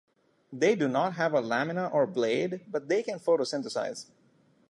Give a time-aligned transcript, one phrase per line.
[0.51, 4.07] They do not have a lamina or blade, but they can photosynthesize.